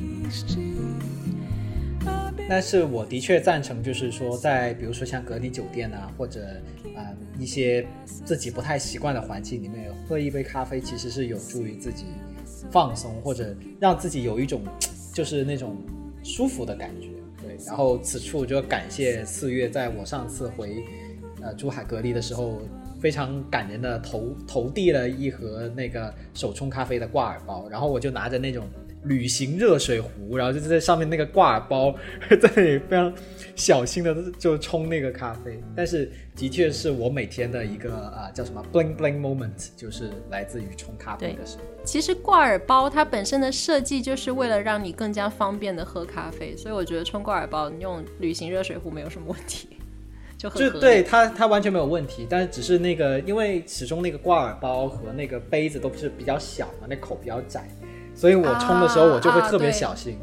[2.49, 6.47] 但是我的确赞成，就是说在比如说像隔离酒店啊，或者
[6.95, 7.03] 啊
[7.41, 12.05] 一些自己不太习惯的环境里面，喝一杯咖啡其实是有助于自己
[12.70, 14.62] 放松，或者让自己有一种
[15.12, 15.76] 就是那种。
[16.29, 17.07] 舒服的感觉，
[17.40, 17.57] 对。
[17.64, 20.85] 然后此处就感谢四月，在我上次回
[21.40, 22.61] 呃珠海隔离的时候，
[23.00, 28.66] 非常感人的投投递了一盒那个手冲咖啡的挂耳包，然后我就拿着那种。
[29.04, 31.94] 旅行热水壶，然后就在上面那个挂耳包，
[32.40, 33.12] 在那里非常
[33.54, 35.62] 小心的就冲那个咖啡。
[35.76, 41.62] 但是的确是我每天的一个啊叫什么 bling bling moment，就是来自于冲咖啡的时候。
[41.85, 49.68] 其实挂耳包它本身的设计就是为了让你更加方便的喝咖啡，所以我觉得冲挂耳包用旅行热水壶没有什么问题，
[50.37, 52.26] 就很就对它它完全没有问题。
[52.28, 57.68] 但是只是那个因为始终那个挂耳包和那个杯子都是比较小嘛，那口比较窄。
[58.16, 60.18] 所以我冲的时候，我就会特别小心。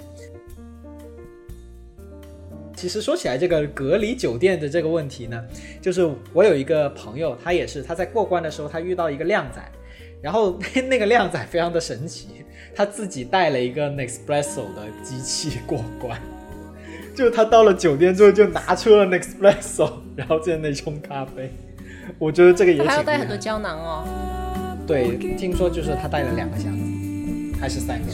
[2.76, 5.42] 其实说起来，这个隔离酒店的这个问题呢，
[5.80, 9.62] 就是我有一个朋友，他也是他在过关的时候，他遇到一个靓仔，
[10.22, 12.44] 然后 那个靓仔非常的神奇，
[12.76, 16.20] 他自己带了一个 Nespresso 的机器过关，
[17.16, 21.54] 就他到了酒店之后就拿出了 Nespresso， 然后在那冲咖啡。
[22.20, 24.06] 我觉得这个也还要带很多胶囊哦。
[24.86, 26.93] 对，听说就是他带了两个箱子。
[27.64, 28.12] 还是三个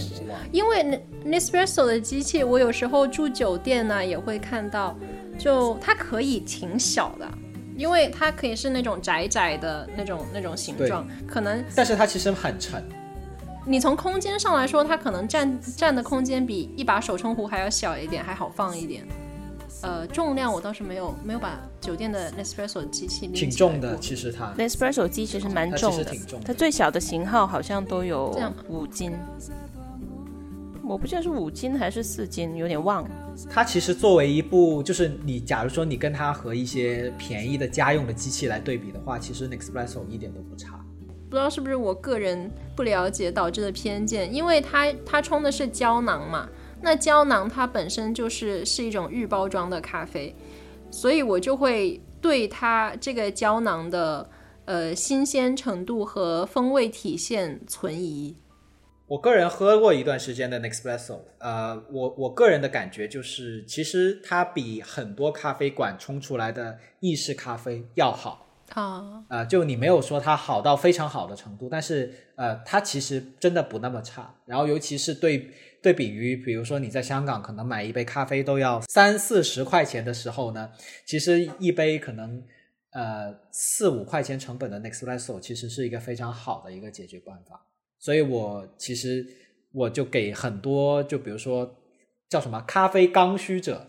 [0.52, 4.96] 因为 Nespresso 的机器，我有时候住酒店呢也会看到，
[5.40, 7.28] 就它可以挺小的，
[7.76, 11.66] 因为它可以是那种窄窄的那种那种形状，可能。
[11.74, 12.88] 但是它其实很沉。
[13.66, 19.04] 你从空间上来说，它可能占占的空间比一把手冲壶还要小一点，还好放一点。
[19.82, 28.38] 呃，重量我倒是没有没有把酒店的 Nespresso 机器挺重的，其实它 Nespresso 机其实蛮重的，它最小的型号好像都有
[28.68, 29.14] 五斤，
[30.84, 33.10] 我不记得是五斤还是四斤，有点忘了。
[33.50, 40.78] 它其实作为一部，就是你假如说你跟它和一些便宜的家用的机器来对比的话，其实 Nespresso 一点都不差。
[41.30, 46.50] 不知道是不是我个人不了解导致的偏见，因为它它冲的是胶囊嘛，
[46.82, 50.36] 那胶囊它本身就是是一种预包装的咖啡，
[50.90, 54.30] 所以我就会对它这个胶囊的
[54.66, 58.36] 呃新鲜程度和风味体现存疑。
[59.08, 68.46] 我个人喝过一段时间的 Nespresso，呃，我我个人的感觉就是，其实它比很多咖啡馆冲出来的意式咖啡要好。
[68.74, 74.36] 啊，呃，就你没有说它好到非常好的程度，但是呃，它其实真的不那么差。
[74.46, 75.52] 然后尤其是对
[75.82, 80.72] 对比于，比如说你在香港可能买一杯咖啡都要三四十块钱的时候呢，
[81.06, 82.44] 其实一杯可能
[82.92, 87.66] 呃四五块钱成本的 Nespresso 其实是一个非常好的一个解决办法。
[88.00, 89.26] 所以我其实
[89.72, 91.76] 我就给很多，就比如说
[92.30, 93.88] 叫什么咖啡刚需者。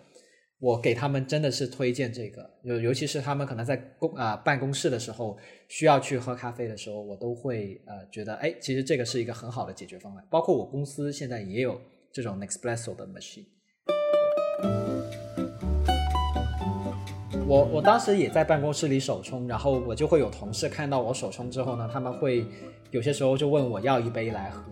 [0.61, 5.35] 我给他们真的是推荐这个，尤尤其是他们可能在公啊、办公室的时候
[5.69, 10.25] 需要去喝咖啡的时候，我都会呃觉得，哎，其实这个是一个很好的解决方案。
[10.29, 11.81] 包括我公司现在也有
[12.13, 13.47] 这种 Nespresso 的 machine。
[17.49, 22.45] 我我当时也在办公室里手冲，然后我就会有同事看到我手冲之后呢，他们会
[22.91, 24.63] 有些时候就问我要一杯来喝，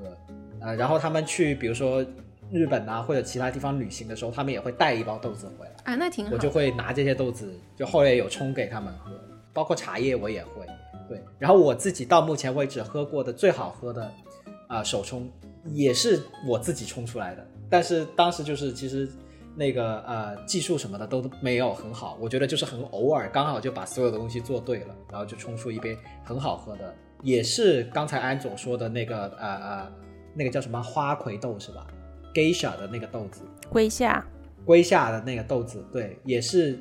[0.60, 2.04] 呃，然后他们去比如说
[2.50, 5.72] 日本啊或者其他地方旅行的时候，他们也会带一包豆子回来。
[5.84, 6.32] 啊，那挺好。
[6.32, 9.12] 我就会拿这些豆子，就后来有冲给他们喝，
[9.52, 10.66] 包括茶叶我也会。
[11.08, 14.12] 对，然后我自己到目前为止喝过的最好喝的
[14.66, 15.26] 啊、手冲，
[15.64, 17.46] 也是我自己冲出来的。
[17.70, 19.08] 但是当时就是其实
[19.56, 29.92] 那个呃技术什么的都没有很好，我觉得就是很偶尔，刚好就把所有的东西做对了，然后就冲出一杯很好喝的，也是刚才安总说的那个呃呃
[30.34, 31.86] 那个叫什么花魁豆是吧
[32.38, 33.40] 龟夏的那个豆子。
[33.68, 34.24] 龟下，
[34.64, 36.78] 龟下的那个豆子，对，也是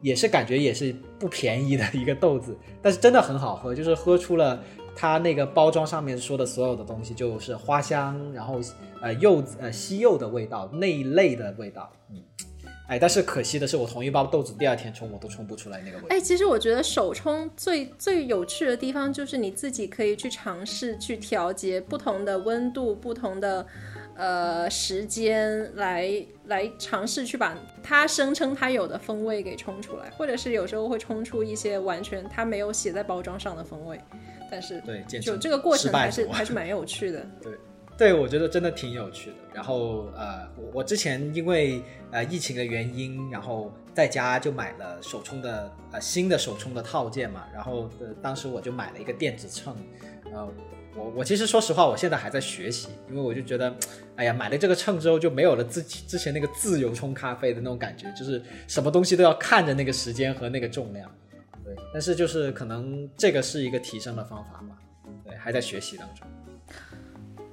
[0.00, 4.62] 也是感觉也是不便宜的一个豆子，但是真的很好喝，就是喝出了
[4.96, 8.58] 它那个包装上面说的所有的东西，就是花香，然后
[9.02, 12.16] 呃柚子呃西柚的味道那一类的味道，嗯，
[12.88, 16.04] 哎，但是可惜的是，我同一包豆子第二天冲我都冲不出来那个味。
[16.08, 23.66] 哎，其实我觉得手冲最最有趣的地方就是你自己可以去尝试去调节不同的温度、不同的
[24.16, 34.00] 呃时间来来尝试去把它声称它有的风味给冲出来，或者是有时候会冲出一些完全它没有写在包装上的风味，
[34.50, 37.26] 但是对，简就这个过程还是还是蛮有趣的。
[37.96, 39.36] 对，我觉得真的挺有趣的。
[39.52, 47.44] 然后呃，我我之前因为呃疫情的原因，然后在家就买了手冲的呃新的手冲的套件嘛。
[47.54, 49.76] 然后呃当时我就买了一个电子秤，
[50.32, 50.52] 呃，
[50.96, 53.74] 我我其实说实话，我现在还在学习，因为我就觉得，
[54.16, 61.10] 哎呀，买了这个秤之后就没有了自己之前那个自由冲咖啡的那种感觉，就是什么东西都要看着那个时间和那个重量。
[61.64, 64.78] 对，但是就是可能这个是一个提升的方法吧。
[65.24, 66.26] 对，还在学习当中。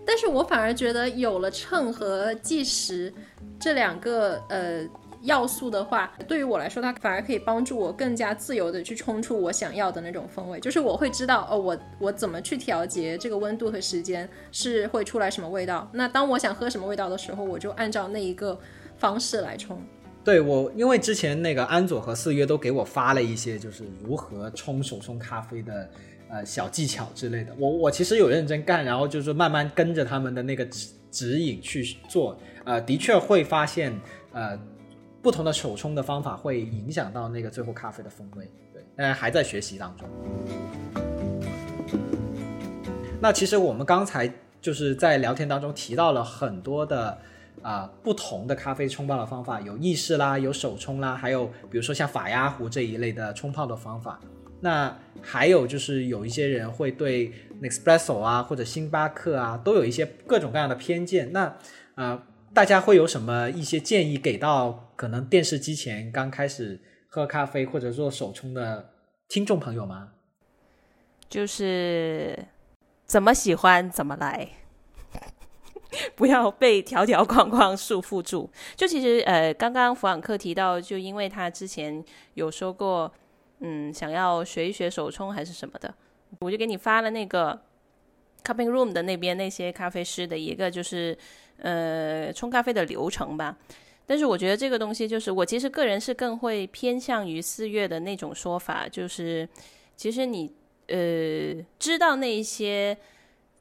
[0.06, 3.14] 但是我反而觉得有了秤和计时
[3.60, 4.86] 这两个呃
[5.24, 10.60] 要素的话，对于我来说，它反而可以帮助我更加自由的去冲出我想要的那种风味。
[10.60, 15.90] 就是我会知道哦，我我怎么去调节这个温度和时间是会出来什么味道。
[15.94, 18.60] 那当我想喝什么味道的时候，我就按照那一个
[18.98, 19.82] 方式来冲。
[20.24, 25.90] 对我，因为之前那个安佐和四月都给我发了一些就是如何冲手冲咖啡的
[26.30, 34.00] 呃小技巧之类的，我我其实有认真干，然后就是慢慢跟着他们的那个指指引去做，呃，的确会发现
[34.32, 34.58] 呃
[35.22, 40.08] 不同的手冲的方法会影响到那个最后咖啡的风味，对，当然还在学习当中。
[43.22, 47.18] 那其实我们刚才就是在聊天当中提到了很多的
[47.62, 54.20] 啊、不同的咖啡冲泡的方法，有意式啦，有手冲啦，还有比如说像法压壶这一类的冲泡的方法。
[54.62, 57.32] 那还有就是有一些人会对
[57.62, 61.32] Nespresso 啊或者星巴克啊都有一些各种各样的偏见。
[61.32, 61.56] 那
[61.94, 62.20] 呃，
[62.54, 68.92] 大家会有什么一些建议给到可能电视机前刚开始喝咖啡或者做手冲的
[69.30, 70.10] 听众朋友吗？
[71.30, 72.38] 就是
[73.06, 74.50] 怎么喜欢怎么来，
[76.16, 78.50] 不要被条条框框束缚住。
[78.76, 83.10] 就其实呃，刚刚弗朗克提到，就因为他之前有说过，
[83.60, 85.94] 嗯，想要学一学手冲还是什么的，
[86.42, 87.62] 我就给你发了那个
[88.44, 91.18] cupping room 的那边那些咖啡师的一个就是
[91.62, 93.58] 呃冲咖啡的流程吧。
[94.06, 99.48] 但是我觉得这个东西就是我其实个人是更会偏向于四月的那种说法，就是
[99.96, 100.54] 其实你
[100.88, 102.98] 呃知道那一些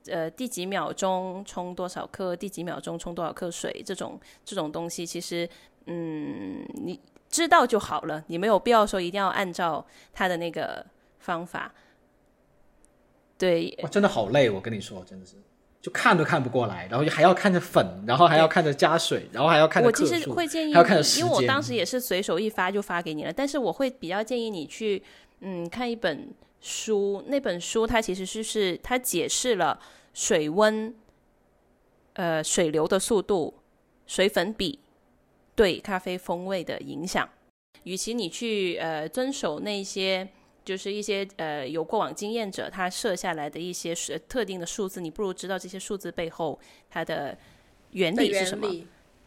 [0.08, 5.48] 呃第几秒钟冲多少克，第几秒钟冲多少克水，这种这种东西，其实
[5.86, 10.84] 嗯，你知道就好了，你没有必要说一定要按照他的那个
[11.20, 11.72] 方法。
[13.38, 15.36] 对，哇，真的好累，我跟你说，真的是。
[15.80, 21.24] 就看都看不过来，然后还要看着粉，然后还要看着加水，然后还要看着我其实会建议，还要看着时间。
[21.24, 25.02] 因为我当时也是随手一发就发给你了，但是我会比较建议你去
[25.40, 26.28] 嗯看一本
[26.60, 29.80] 书，那本书它其实是是它解释了
[30.12, 30.94] 水温、
[32.12, 33.54] 呃水流的速度、
[34.06, 34.78] 水粉比
[35.54, 37.26] 对咖啡风味的影响。
[37.84, 40.28] 与其你去呃遵守那些。
[40.64, 47.36] 就是一些呃有过往经验者他设下来的一些是特定的数字，你不如知道这些数字背后它的
[47.92, 48.68] 原理是什么。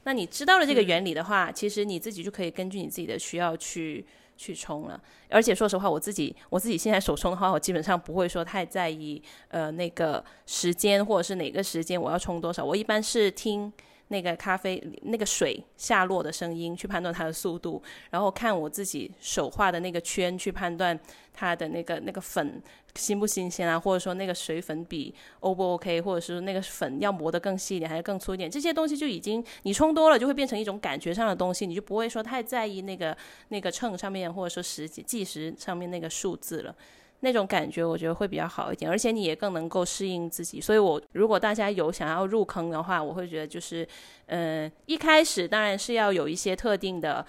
[0.03, 4.05] 那你知道了这个原理的话，其实你自己就可以根据你自己的需要去
[4.37, 5.01] 去冲了。
[5.29, 13.71] 而且说实话，我自己我自己现在手冲的话，我基本上不会说太在意呃那个时间或者是哪个时间我要冲多少，我一般是听。
[14.09, 20.97] 那个咖啡那个水下落的声音去判断它的速度，然后看我自己手画的那个圈去判断
[21.33, 22.61] 它的那个那个粉
[22.95, 36.75] 新不新鲜啊，或者说那个水粉笔 O 不 OK，或者是那个粉要磨得更细一点还是更粗一点，这些东西就已经你冲多了就会变成一种感觉上的东西，你就不会说太在意那个那个秤上面或者说时计时上面那个数字了。
[37.23, 40.59] 那种感觉我觉得会比较好一点，而且你也更能够适应自己。
[40.59, 43.87] 所以，我如果大家有想要入坑的话，我会觉得就是，
[44.25, 47.25] 嗯，一开始当然是要有一些特定的，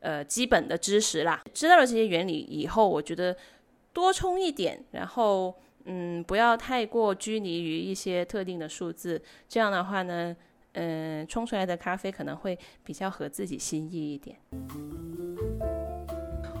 [0.00, 1.40] 呃，基本的知识啦。
[1.54, 3.36] 知道了这些原理以后，我觉得
[3.92, 5.54] 多冲一点，然后，
[5.84, 9.22] 嗯，不要太过拘泥于一些特定的数字。
[9.48, 10.36] 这样的话呢，
[10.72, 14.36] 嗯，冲出来的咖啡可能会比较合自己心意一点。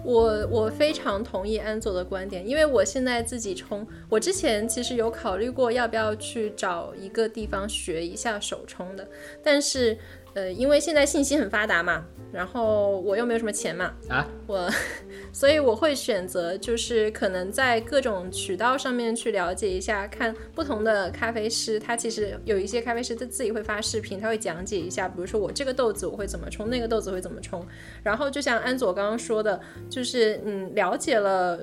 [0.06, 9.08] 我我非常同意安佐的观点，因为我现在自己冲，我之前其实有考虑过要不要去找一个地方学一下手冲的，
[9.42, 9.98] 但是。
[10.36, 14.70] 呃，因为现在信息很发达嘛，然后我又没有什么钱嘛，啊， 我，
[15.32, 27.66] 所以我会选择就是可能在各种渠道上面去了解一下，看不同的咖啡师，他其实有一些咖啡师他自己会发视频，他会讲解一下，比如说我这个豆子我会怎么冲，那个豆子会怎么冲，
[28.02, 31.58] 然后就像安佐刚刚说的，就是嗯，了解了。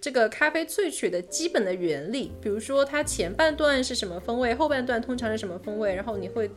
[0.00, 6.48] 这个咖啡萃取的基本的原理，比如说它前半段是什么风味，后半段通常是什么风味，然后你会，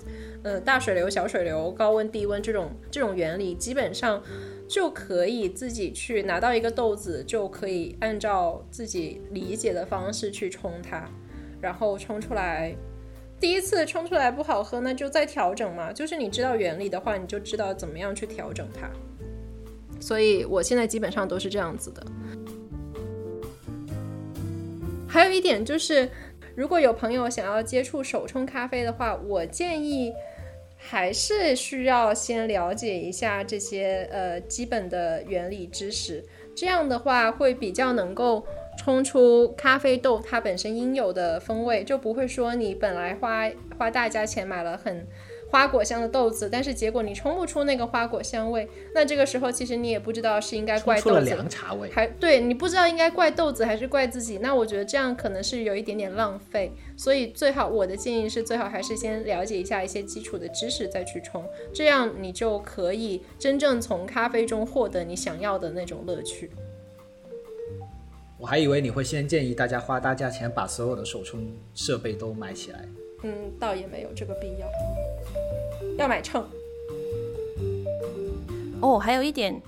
[0.44, 4.22] 呃，大水流、小水流、高温、低温这种这种原理，基本上
[4.68, 11.10] 就可以自己去拿到一个豆子，就可以按照自己理解的方式去冲它，
[11.60, 12.76] 然后冲出来，
[13.40, 15.92] 第一次冲出来不好喝，那就再调整嘛。
[15.92, 18.88] 就是你知道原理的话，你就知道怎么样去调整它。
[20.00, 22.06] 所以我现在基本上都是这样子的。
[25.12, 26.10] 还有一点就是，
[26.56, 30.14] 如果有朋友想要接触手冲咖啡的话，我建议
[30.78, 36.24] 还是需要先了解一下这些呃基本的原理知识，
[36.56, 38.46] 这样的话会比较能够
[38.78, 45.06] 冲出咖啡豆它本身应有的风味，就不会说你本来花花大价钱买了很。
[45.52, 54.38] 花果香的豆子，但是结果你冲不出那个花果香味，那这个时候其实你也不知道是应该怪豆子，凉茶味，还对你不知道应该怪豆子还是怪自己。
[54.38, 66.50] 那我觉得这样可能是有一点点浪费，所以最好我的建议是最好还是先了解一下一些基础的知识再去冲，这样你就可以真正从咖啡中获得你想要的那种乐趣。
[68.38, 72.88] 我还以为你会先建议大家花大价钱把所有的手冲设备都买起来。
[73.24, 74.68] 嗯，倒也没有这个必要。
[75.98, 76.44] 要买秤。
[78.82, 79.62] 哦，还有一点，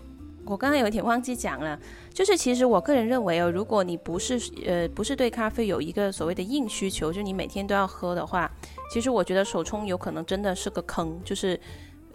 [0.45, 1.79] 我刚刚有一点忘记讲了，
[2.11, 8.51] 就是其实我个人认为哦，如果你不是呃不是对咖啡有一个所谓的硬需求，就你每天都要喝的话，
[8.91, 11.59] 其实我觉得手冲有可能真的是个坑，就是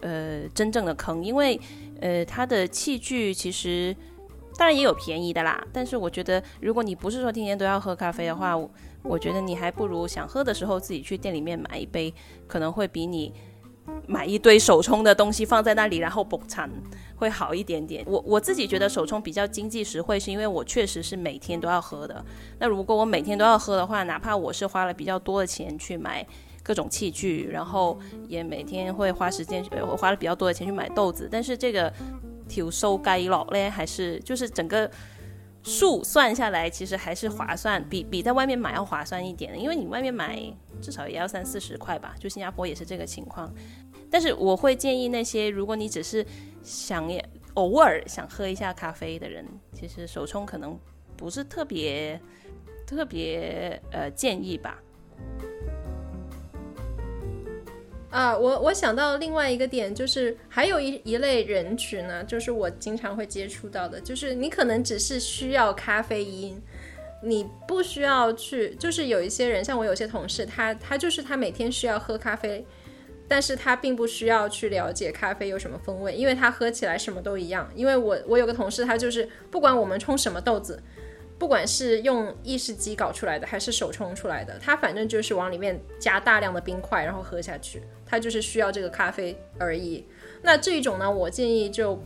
[0.01, 1.57] 呃真正的坑，因为
[2.01, 3.95] 呃它的器具其实
[4.57, 8.55] 当然也有便宜的啦，但是我觉得如果你不是说天天都要喝咖啡的话，
[9.03, 12.13] 我觉得你还不如想喝的时候自己去店里面买一杯，
[12.47, 13.33] 可能会比你。
[14.05, 16.69] 买一堆手冲的东西放在那里，然后补餐
[17.15, 18.05] 会好一点点。
[18.07, 22.23] 我我自己觉得手冲比较经济实惠，是因为我确实是每天都要喝的。
[22.59, 26.23] 那如果我每天都要喝的话，哪怕我是花了比较多的钱去买
[26.61, 27.97] 各种器具，然后
[28.27, 31.91] 也每天会花时间，我花了比较多的钱去买豆子，但是这个
[32.49, 34.89] 调收该落嘞，还是就是整个
[35.63, 39.57] 数算下来，其实还是划算，比比在外面买要划算一点。
[39.57, 40.41] 因为你外面买
[40.81, 43.53] 至少也要三四十块吧，就新加坡也是这个情况。
[44.09, 46.25] 但是我会建议那些，如果你只是
[46.63, 47.07] 想
[47.53, 50.77] 偶尔想喝一下咖啡的人，其实手冲可能
[51.15, 52.19] 不是特别
[52.87, 54.81] 特别呃建议吧。
[58.09, 66.59] 啊，我我想到另外一个点，就是还有一一类人群呢，就是我经常会接触到的，就是你可能只是需要咖啡因，
[67.23, 72.65] 你不需要去，就是有一些人，像我有些同事，他他就是他每天需要喝咖啡，
[73.27, 77.69] 但是他并不需要去了解咖啡有什么风味，因为他喝起来什么都一样。
[77.75, 80.81] 因为我我有个同事，他就是不管我们冲什么豆子。
[81.39, 90.05] 不管是用意式机搞出来的，还是手冲出来的，它反正就是往里面加大量的冰块，然后喝下去，它就是需要这个咖啡而已。
[90.41, 91.97] 那这一种呢，我建议就，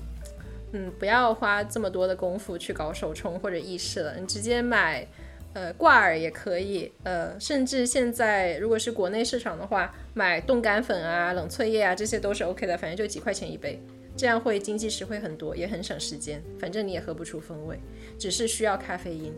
[0.71, 5.07] 嗯，不要花这么多的功夫去搞手冲或者意式了，你直接买，
[5.53, 13.81] 呃，挂耳也可以，呃，甚至现在如果是国内市场的话，买冻干粉啊、冷萃液啊，这些都是 OK 的，反正就几块钱一杯。
[14.15, 16.41] 这样会经济实惠很多，也很省时间。
[16.59, 17.79] 反正你也喝不出风味，
[18.17, 19.33] 只是需要咖啡因。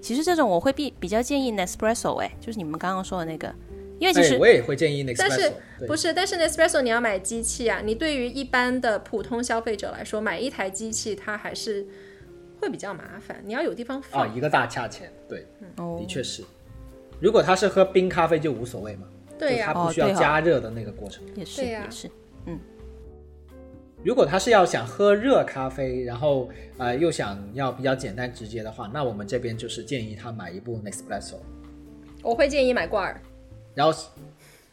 [0.00, 3.54] 其实这种我会比比较建议 Nespresso，哎，就是你们刚刚说的那个，
[4.00, 5.16] 因为其实我也会建议 Nespresso。
[5.16, 5.52] 但是
[5.86, 6.12] 不是？
[6.12, 7.80] 但是 Nespresso 你要买机器啊。
[7.84, 11.86] 你对于一般的普通消费者来说，买一台机器它还是
[12.60, 13.40] 会比较麻烦。
[13.46, 14.26] 你要有地方放。
[14.26, 15.46] 啊，一个大价钱，对，
[15.76, 16.42] 的确是。
[17.20, 19.06] 如果他是喝冰咖啡就无所谓嘛。
[19.38, 19.72] 对呀。
[19.72, 21.22] 他不需要加热的那个过程。
[21.36, 22.10] 也是，也是，
[22.46, 22.58] 嗯。
[24.04, 31.36] 如果他是要想喝热咖啡，然后呃又想要比较简单直接的话，那我们这边就是建议他买一部 Nespresso。
[32.20, 33.20] 我会建议买挂耳。
[33.76, 33.96] 然后，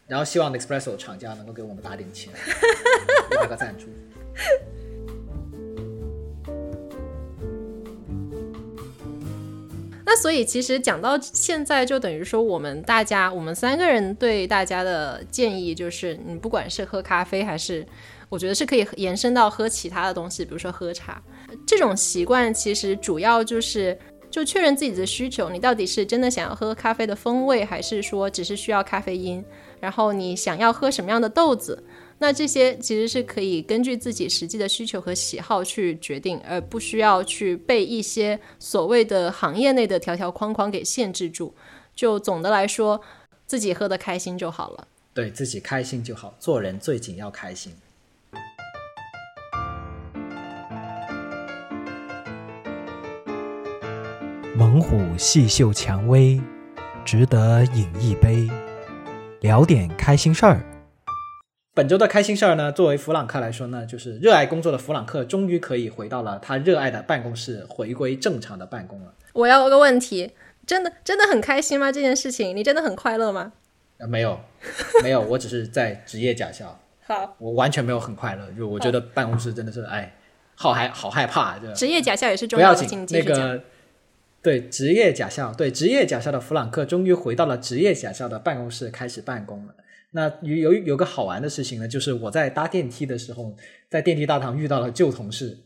[0.08, 2.34] 然后希望 Nespresso 厂家能够给我们打点钱，
[3.40, 3.86] 拉个赞助。
[10.04, 17.86] 那所以其实讲到现在，就等于说我们大家，我们三个人对大家的建议就是，你不管是喝咖啡还是。
[18.30, 21.22] 我觉得是可以延伸到喝其他的东西，比如说喝茶。
[21.66, 23.98] 这种习惯其实主要就是
[24.30, 29.44] 就确认自己的需求，你到底是真的想要喝咖啡的风味，还是说只是需要咖啡因？
[29.80, 31.84] 然后你想要喝什么样的豆子？
[32.22, 41.56] 那这些其实是可以根据自己实际的需求和喜好去决定，而不需要去被一些所谓的行业内的条条框框给限制住。
[41.96, 43.00] 就总的来说，
[43.48, 44.88] 自己喝的开心就好了。
[45.14, 47.74] 对自己开心就好，做人最紧要开心。
[54.60, 56.38] 猛虎细嗅蔷薇，
[57.06, 58.46] 值得饮一杯，
[59.40, 60.62] 聊点开心事儿。
[61.74, 69.14] 本周的开心事儿呢，作为弗朗克来说呢，就是热爱工作的弗朗克终于可以回到了他热爱的办公室，回归正常的办公了。
[69.32, 70.34] 我要个问题，
[70.66, 71.90] 真的真的很开心吗？
[71.90, 73.54] 这件事情你真的很快乐吗？
[74.00, 74.38] 呃，没有，
[75.02, 76.78] 没有，我只是在职业假笑。
[77.08, 80.14] 好，我完全没有很快乐，就我觉得办公室真的是，哎，
[80.56, 81.58] 好害好害怕。
[81.74, 83.20] 职业假笑也是重要的境界。
[83.20, 83.64] 那个。
[84.42, 89.76] 对职业假笑，对职业假笑的弗朗克终于回到了职业假笑的办公室开始办公了。
[90.12, 93.56] 那有有有个好玩的事情呢，就是我在搭电梯的时候，
[93.90, 95.58] 在电梯大堂遇到了旧同事，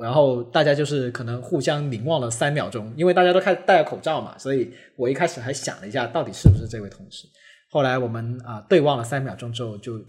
[0.00, 7.26] 然后大家就是可能互相凝望了三秒钟，因为大家都开始戴着口罩嘛，所以我一开始还想了一下，到底是不是这位同事。
[7.70, 10.00] 后来我们啊对望了三秒钟之后就。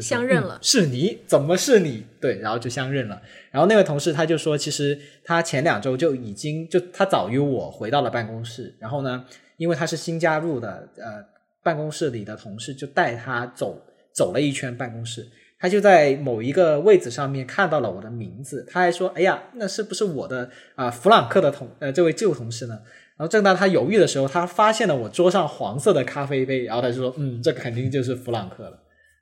[0.00, 1.18] 相认了，是你？
[1.26, 2.04] 怎么是你？
[2.20, 3.20] 对，然后就相认了。
[3.50, 8.74] 然后那位同事他就说，其实他前两周就已经就他早于我回到了办公室。
[8.78, 9.24] 然后呢，
[9.56, 11.24] 因为他是新加入的，呃，
[11.62, 13.80] 办公室里的同事就带他走
[14.12, 15.26] 走了一圈办公室。
[15.58, 22.78] 他就在某一个位子上面看到了我的名字，他还说：“哎呀，那是不是我的啊弗朗克的同呃这位旧同事呢？”
[23.16, 28.78] 然后正当他犹豫的时候，他发现了我桌上黄色的咖啡杯，然后他就说：“嗯，这肯定就是弗朗克了。”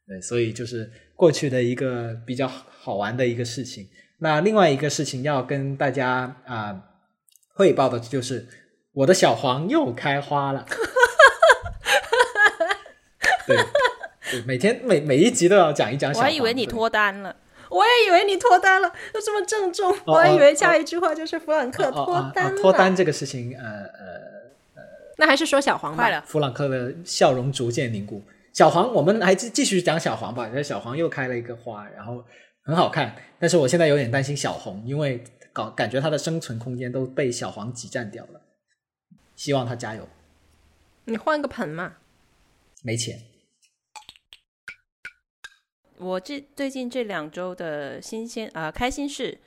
[0.07, 3.89] 对，所以就是过去的一个比较好玩的一个事情。
[4.19, 6.79] 那另外一个事情要跟大家啊
[7.55, 8.47] 汇报的就是，
[8.93, 10.67] 我的小黄又开花了。
[13.47, 13.57] 对，
[14.31, 16.13] 对，每天每每一集都要讲一讲。
[16.13, 17.35] 我还以为你脱单了，
[17.71, 19.97] 我也以为你脱单了，都这么郑重。
[20.07, 24.05] 我还以为下一句话就是弗朗克脱单脱单这个事情，呃呃
[24.77, 24.83] 呃，
[25.17, 26.21] 那还是说小黄吧。
[26.27, 28.23] 弗朗克的笑容逐渐凝固。
[28.55, 30.49] 小黄，我们还继继续讲小黄吧。
[30.63, 32.25] 小黄又开了一个花，然后
[32.63, 33.17] 很好看。
[33.41, 38.41] 但是我现在有点担心小红，因为搞感觉它的生存空间都被小黄挤占掉了。
[39.35, 40.09] 希望它加油。
[41.07, 41.97] 你换个盆嘛。
[42.85, 43.21] 没钱。
[45.99, 49.41] 我这最近这两周的新鲜啊开心事。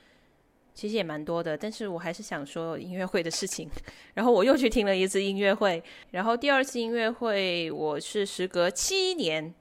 [0.78, 3.68] 其实也蛮多的，但是我还是想说音乐会的事情。
[4.14, 9.52] 然后我又去听了一次音乐会，然后第二次音乐会我是时隔七年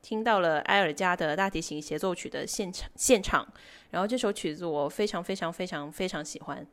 [0.00, 3.44] 听到了埃尔加的大提琴协奏曲的现场现场。
[3.90, 6.64] 然后这首曲子我非常非常非常非常喜欢。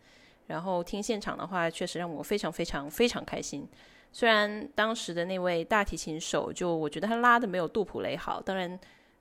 [0.45, 3.67] 然后听现场的话，确实让我非常非常非常开心。
[4.11, 8.79] 虽然当时的那位大提琴手，就我觉得他拉的没有杜普雷好，当然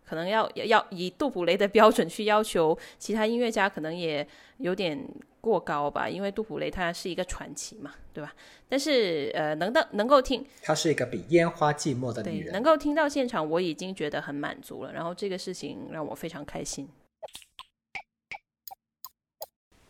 [0.08, 4.98] 可能要要以杜普雷的标准去要求其他音乐家，可能也有点
[5.40, 6.08] 过高吧。
[6.08, 8.32] 因为杜普雷他是一个传奇嘛，对吧？
[8.70, 12.52] 但是呃，能到能够听，她是一个比烟花寂寞的女对，人。
[12.54, 14.92] 能够听到现场，我已经觉得很满足了。
[14.92, 16.88] 然后这个事情让我非常开心。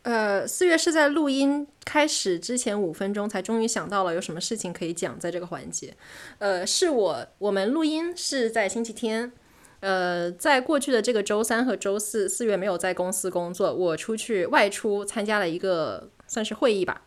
[0.03, 5.95] 呃，四月是在录音开始之前五分钟才终于想到了有什么事情可以讲在这个环节。
[6.39, 9.33] 呃，是我我们录音是在星期天。
[9.81, 17.03] 呃，在过去的这个周三和周四，四月没有在公司工作，我出去外出参加了一个算是会议吧。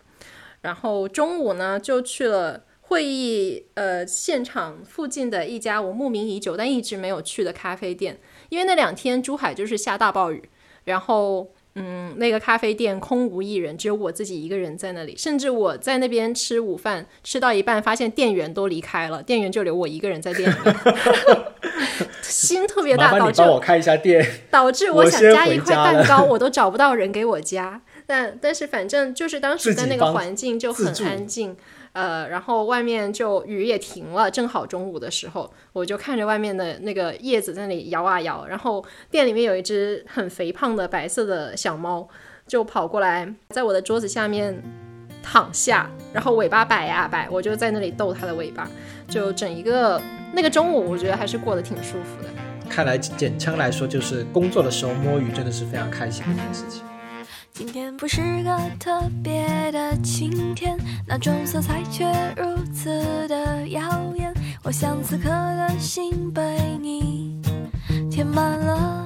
[0.61, 8.19] 然后中午呢，就去了会议呃现场附近的一家我慕名已久但一直没有去的咖啡店，
[8.49, 10.49] 因为那两天珠海就是下大暴雨，
[10.83, 11.53] 然后。
[11.75, 15.15] 嗯，那个咖啡店空无一人，只有我自己一个人在那里。
[15.15, 20.75] 甚至我在那边吃午饭，吃到一半，发现店员都离开了，店员就留我一个人在店里面，
[22.21, 24.25] 心特别大，导致我开一下店。
[24.49, 27.81] 导致我我想加一块蛋糕， 我都找不到人给我加。
[28.05, 31.55] 但但是反正就是当时的那个环境就很安静，
[31.93, 42.07] 呃，然后外面就雨也停了，正好中午的时候，我就看着外面的那个叶子在那里摇啊摇，然后店里面有一只很肥胖的白色的小猫，
[42.47, 44.61] 就跑过来在我的桌子下面
[45.21, 48.69] 躺下，然后尾巴摆呀摆，我就在那里逗它的尾巴，
[49.09, 50.01] 就整一个
[50.33, 52.29] 那个中午，我觉得还是过得挺舒服的。
[52.69, 56.83] 看来简称来说，就是工作的时候摸鱼真的是非常开心的一件事情。
[57.63, 62.89] 今天不是个特别的晴天，那种色彩却如此
[63.27, 63.81] 的耀
[64.15, 64.33] 眼。
[64.63, 66.41] 我想此刻的心被
[66.81, 67.39] 你
[68.09, 69.05] 填满了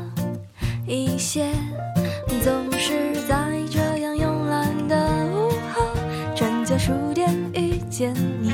[0.87, 1.51] 一些，
[2.41, 3.35] 总是在
[3.69, 5.85] 这样慵懒的午后，
[6.33, 8.53] 转角书店遇见你，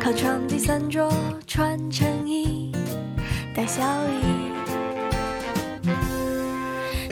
[0.00, 1.08] 靠窗第三桌
[1.46, 2.72] 穿衬衣，
[3.54, 4.41] 带笑意。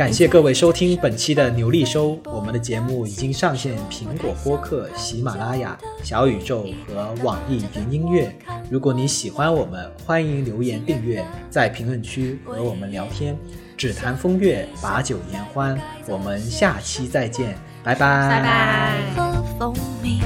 [0.01, 8.35] 感谢各位收听本期的牛力收，我们的节目已经上线苹果播客、喜马拉雅、小宇宙和网易云音乐。
[8.71, 13.37] 如果你喜欢我们，欢迎留言订阅，在评论区和我们聊天。
[13.77, 15.79] 只谈风月，把酒言欢。
[16.09, 19.15] 我们下期再见，拜拜，拜拜。
[19.15, 20.23] 和蜂蜜，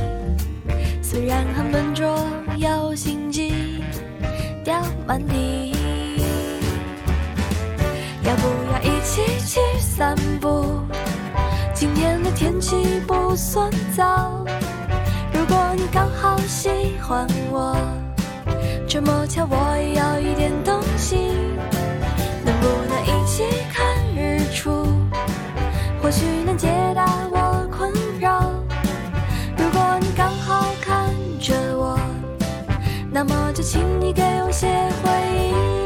[1.02, 2.24] 虽然很笨拙
[2.56, 3.52] 又心机，
[4.62, 5.72] 掉满地。
[12.54, 14.44] 天气不算糟。
[15.32, 16.70] 如果你刚好喜
[17.02, 17.76] 欢我，
[18.86, 21.16] 这么巧我也要一点东西，
[22.44, 23.42] 能不能一起
[23.72, 23.84] 看
[24.14, 24.86] 日出？
[26.00, 28.52] 或许能解答我困扰。
[29.56, 31.98] 如果你刚好看着我，
[33.10, 34.68] 那么就请你给我些
[35.02, 35.83] 回应。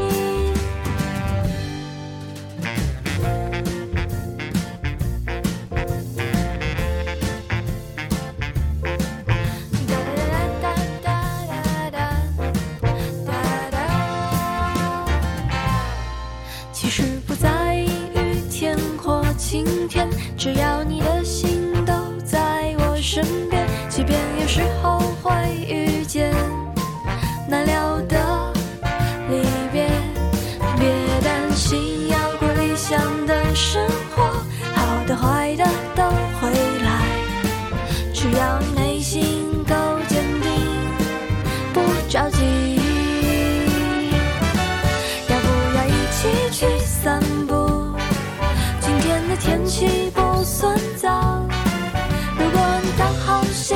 [20.39, 24.98] 只要你的心都在我身边，即便有时候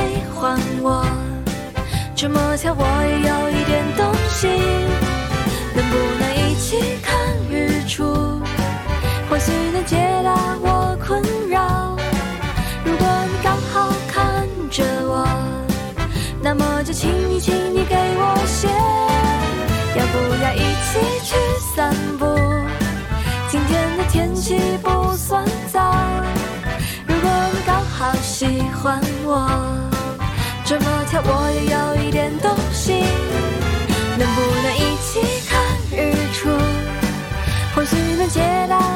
[0.04, 1.02] 喜欢我
[2.14, 4.50] 这么巧我也有一点动心
[5.74, 7.14] 能不能一起看
[7.50, 8.04] 日出？
[9.30, 11.96] 或许能解答我困扰。
[12.84, 15.26] 如果你刚好看着我
[16.42, 18.68] 那么就请你请你给我写
[19.96, 21.34] 要不要一起去
[21.74, 22.26] 散步？
[23.48, 25.80] 今天的天气不算糟
[27.06, 29.48] 如果你刚好喜欢我
[31.22, 33.04] 我也有一点动心
[34.18, 35.62] 能不能一起看
[35.92, 36.50] 日出
[37.74, 38.93] 或许能解答